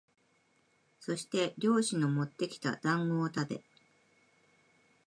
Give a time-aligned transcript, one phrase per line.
[0.99, 3.61] そして猟師のもってきた団子をたべ、